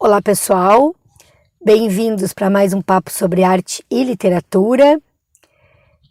[0.00, 0.94] Olá, pessoal.
[1.60, 5.02] Bem-vindos para mais um papo sobre arte e literatura.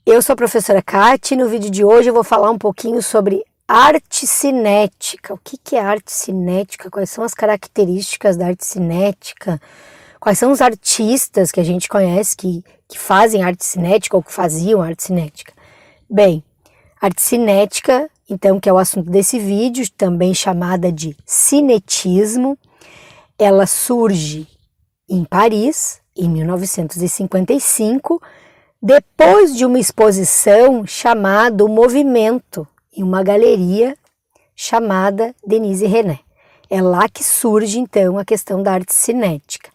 [0.05, 3.01] Eu sou a professora Kati e no vídeo de hoje eu vou falar um pouquinho
[3.01, 5.33] sobre arte cinética.
[5.33, 6.91] O que é arte cinética?
[6.91, 9.57] Quais são as características da arte cinética?
[10.19, 14.33] Quais são os artistas que a gente conhece que, que fazem arte cinética ou que
[14.33, 15.53] faziam arte cinética?
[16.09, 16.43] Bem,
[16.99, 22.59] arte cinética, então, que é o assunto desse vídeo, também chamada de cinetismo,
[23.37, 24.47] ela surge
[25.09, 28.21] em Paris, em 1955,
[28.81, 33.95] depois de uma exposição chamada O Movimento, em uma galeria
[34.55, 36.19] chamada Denise René.
[36.69, 39.69] É lá que surge então a questão da arte cinética.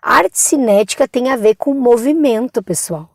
[0.00, 3.10] A arte cinética tem a ver com movimento, pessoal.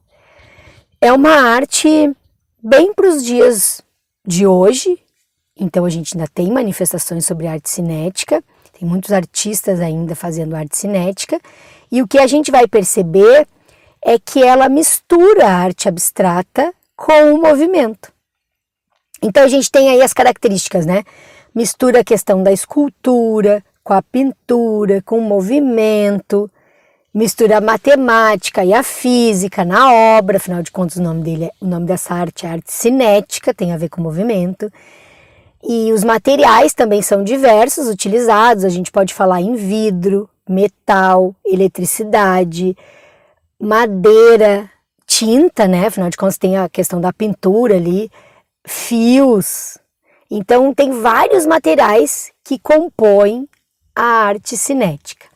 [1.00, 2.16] É uma arte
[2.62, 3.82] bem para os dias
[4.26, 5.03] de hoje,
[5.58, 8.44] então a gente ainda tem manifestações sobre arte cinética,
[8.78, 11.40] tem muitos artistas ainda fazendo arte cinética,
[11.92, 13.48] e o que a gente vai perceber
[14.04, 18.12] é que ela mistura a arte abstrata com o movimento.
[19.22, 21.04] Então a gente tem aí as características, né?
[21.56, 26.50] Mistura a questão da escultura com a pintura, com o movimento,
[27.14, 31.52] mistura a matemática e a física na obra, afinal de contas o nome dele, é,
[31.60, 34.72] o nome dessa arte é arte cinética, tem a ver com movimento.
[35.66, 42.76] E os materiais também são diversos utilizados, a gente pode falar em vidro, metal, eletricidade,
[43.58, 44.70] madeira,
[45.06, 45.88] tinta, né?
[45.88, 48.12] Afinal de contas, tem a questão da pintura ali,
[48.68, 49.78] fios.
[50.30, 53.48] Então, tem vários materiais que compõem
[53.96, 55.28] a arte cinética.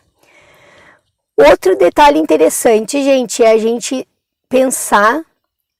[1.38, 4.08] Outro detalhe interessante, gente, é a gente
[4.50, 5.23] pensar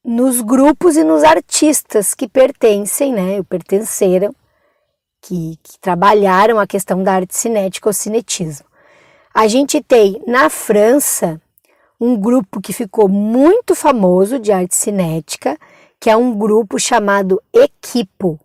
[0.08, 4.34] nos grupos e nos artistas que pertencem, né, pertenceram,
[5.20, 8.66] que, que trabalharam a questão da arte cinética ou cinetismo.
[9.34, 11.38] A gente tem na França
[12.00, 15.58] um grupo que ficou muito famoso de arte cinética,
[16.00, 18.40] que é um grupo chamado Equipo.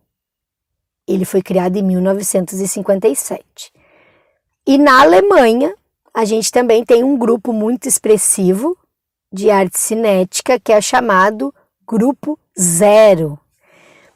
[1.08, 3.72] Ele foi criado em 1957.
[4.68, 5.74] E na Alemanha,
[6.14, 8.78] a gente também tem um grupo muito expressivo
[9.34, 11.52] de arte cinética, que é chamado
[11.88, 13.40] Grupo Zero.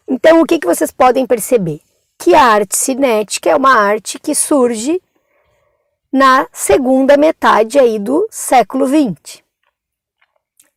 [0.08, 1.82] Então, o que, que vocês podem perceber?
[2.20, 5.02] Que a arte cinética é uma arte que surge
[6.14, 9.42] na segunda metade aí do século XX.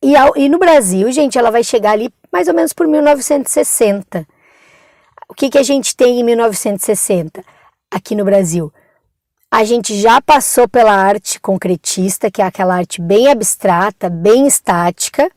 [0.03, 4.27] E, ao, e no Brasil, gente, ela vai chegar ali mais ou menos por 1960.
[5.29, 7.43] O que, que a gente tem em 1960
[7.91, 8.73] aqui no Brasil?
[9.53, 15.29] A gente já passou pela arte concretista, que é aquela arte bem abstrata, bem estática,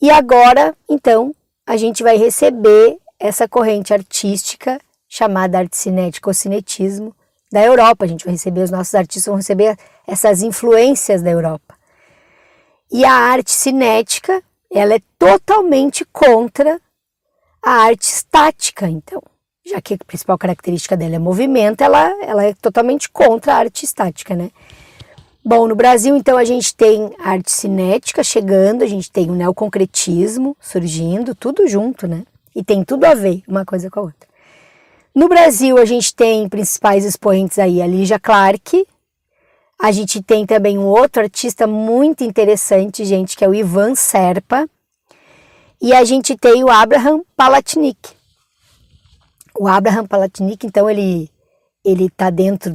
[0.00, 1.34] e agora, então,
[1.66, 7.12] a gente vai receber essa corrente artística chamada arte cinética ou cinetismo,
[7.50, 8.04] da Europa.
[8.04, 11.74] A gente vai receber, os nossos artistas vão receber essas influências da Europa.
[12.90, 14.40] E a arte cinética,
[14.72, 16.80] ela é totalmente contra
[17.60, 19.22] a arte estática, então.
[19.68, 23.84] Já que a principal característica dela é movimento, ela, ela é totalmente contra a arte
[23.84, 24.50] estática, né?
[25.44, 29.34] Bom, no Brasil, então, a gente tem a arte cinética chegando, a gente tem o
[29.34, 32.24] neoconcretismo surgindo, tudo junto, né?
[32.54, 34.28] E tem tudo a ver uma coisa com a outra.
[35.14, 38.86] No Brasil, a gente tem principais expoentes aí, a Lígia Clark.
[39.80, 44.68] A gente tem também um outro artista muito interessante, gente, que é o Ivan Serpa.
[45.80, 48.17] E a gente tem o Abraham Palatnik.
[49.58, 51.30] O Abraham Palatnik, então, ele
[51.84, 52.72] ele está dentro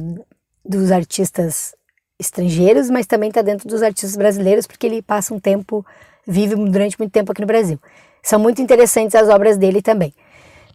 [0.64, 1.74] dos artistas
[2.18, 5.84] estrangeiros, mas também está dentro dos artistas brasileiros, porque ele passa um tempo,
[6.26, 7.78] vive durante muito tempo aqui no Brasil.
[8.22, 10.14] São muito interessantes as obras dele também.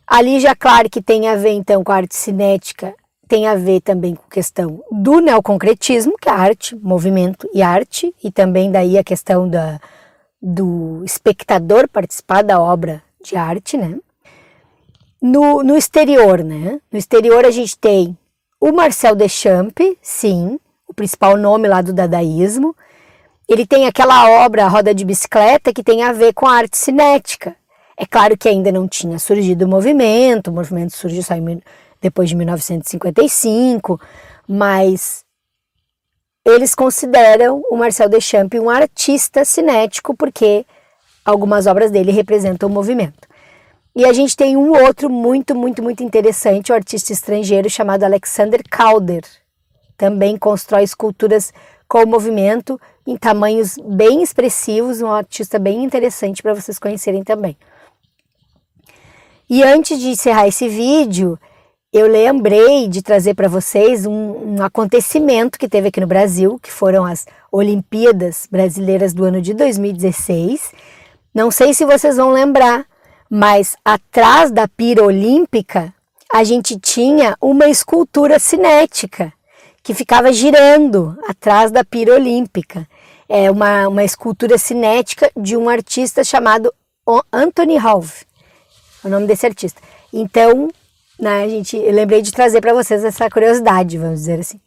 [0.06, 2.94] A Lígia Clark tem a ver então com a arte cinética,
[3.28, 8.14] tem a ver também com a questão do neoconcretismo, que é arte, movimento e arte,
[8.24, 9.80] e também daí a questão da,
[10.42, 14.00] do espectador participar da obra de arte, né?
[15.22, 16.80] No, no exterior, né?
[16.92, 18.18] No exterior a gente tem
[18.60, 22.76] o Marcel Deschamps, sim, o principal nome lá do dadaísmo.
[23.48, 26.78] Ele tem aquela obra, a Roda de Bicicleta, que tem a ver com a arte
[26.78, 27.56] cinética.
[27.98, 31.62] É claro que ainda não tinha surgido o movimento, o movimento surgiu só em,
[32.02, 34.00] depois de 1955,
[34.48, 35.26] mas
[36.46, 40.66] eles consideram o Marcel Deschamps um artista cinético porque
[41.26, 43.29] algumas obras dele representam o movimento.
[44.00, 48.62] E a gente tem um outro muito, muito, muito interessante, um artista estrangeiro chamado Alexander
[48.72, 49.26] Calder.
[49.98, 51.52] Também constrói esculturas
[51.86, 57.58] com movimento em tamanhos bem expressivos, um artista bem interessante para vocês conhecerem também.
[59.50, 61.38] E antes de encerrar esse vídeo,
[61.92, 66.72] eu lembrei de trazer para vocês um, um, acontecimento que teve aqui no Brasil, que
[66.72, 70.72] foram as Olimpíadas Brasileiras do ano de 2016.
[71.36, 72.86] Não sei se vocês vão lembrar,
[73.30, 75.94] mas atrás da pira olímpica
[76.32, 79.34] a gente tinha uma escultura cinética
[79.82, 82.88] que ficava girando atrás da pira olímpica.
[83.28, 86.74] É uma, uma escultura cinética de um artista chamado
[87.32, 88.26] Anthony Halve,
[89.04, 89.82] é o nome desse artista.
[90.12, 90.70] Então,
[91.20, 94.60] né, gente, eu lembrei de trazer para vocês essa curiosidade, vamos dizer assim.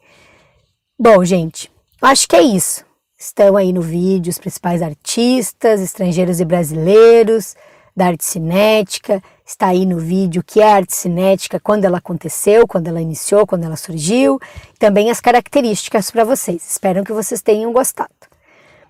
[0.99, 1.71] Bom, gente,
[2.01, 2.85] acho que é isso.
[3.19, 7.55] Estão aí no vídeo os principais artistas, estrangeiros e brasileiros,
[7.95, 9.23] da arte cinética.
[9.45, 13.47] Está aí no vídeo o que é arte cinética, quando ela aconteceu, quando ela iniciou,
[13.47, 14.41] quando ela surgiu.
[14.79, 16.63] Também as características para vocês.
[16.69, 18.11] Espero que vocês tenham gostado.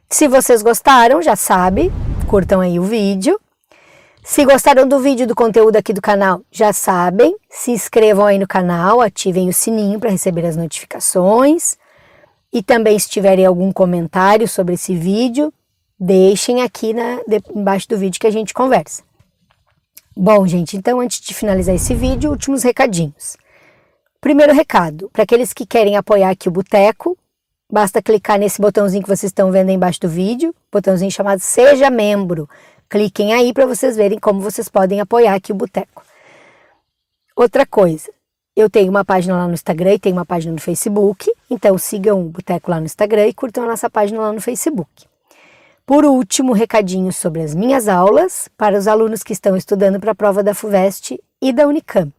[0.09, 1.91] Se vocês gostaram, já sabe,
[2.29, 3.41] curtam aí o vídeo.
[4.23, 8.47] Se gostaram do vídeo do conteúdo aqui do canal, já sabem, se inscrevam aí no
[8.47, 11.77] canal, ativem o sininho para receber as notificações.
[12.53, 15.53] E também se tiverem algum comentário sobre esse vídeo,
[16.03, 17.21] deixem aqui na,
[17.55, 19.05] embaixo do vídeo que a gente conversa.
[20.17, 23.37] Bom, gente, então antes de finalizar esse vídeo, últimos recadinhos.
[24.21, 27.17] Primeiro recado, para aqueles que querem apoiar aqui o Boteco,
[27.71, 31.89] basta clicar nesse botãozinho que vocês estão vendo aí embaixo do vídeo, botãozinho chamado Seja
[31.89, 32.51] Membro.
[32.91, 36.05] Cliquem aí para vocês verem como vocês podem apoiar aqui o Boteco.
[37.37, 38.11] Outra coisa,
[38.57, 42.21] eu tenho uma página lá no Instagram e tenho uma página no Facebook, então sigam
[42.21, 45.12] o Boteco lá no Instagram e curtam a nossa página lá no Facebook.
[45.93, 50.15] Por último, recadinho sobre as minhas aulas para os alunos que estão estudando para a
[50.15, 52.15] prova da FUVEST e da Unicamp.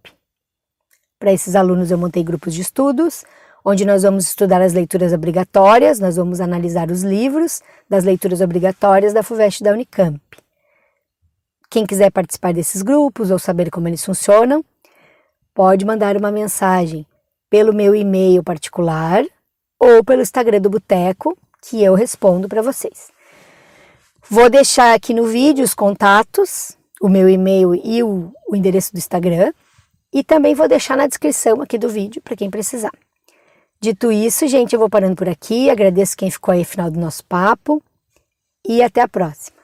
[1.18, 3.26] Para esses alunos eu montei grupos de estudos,
[3.66, 9.12] onde nós vamos estudar as leituras obrigatórias, nós vamos analisar os livros das leituras obrigatórias
[9.12, 10.22] da FUVEST e da Unicamp.
[11.68, 14.64] Quem quiser participar desses grupos ou saber como eles funcionam,
[15.52, 17.08] pode mandar uma mensagem
[17.50, 19.26] pelo meu e-mail particular
[19.80, 23.12] ou pelo Instagram do Boteco, que eu respondo para vocês.
[24.30, 28.98] Vou deixar aqui no vídeo os contatos, o meu e-mail e o, o endereço do
[28.98, 29.54] Instagram,
[30.14, 32.92] e também vou deixar na descrição aqui do vídeo para quem precisar.
[33.82, 35.70] Dito isso, gente, eu vou parando por aqui.
[35.70, 37.84] Agradeço quem ficou aí no final do nosso papo
[38.66, 39.63] e até a próxima.